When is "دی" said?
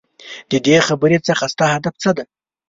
2.15-2.23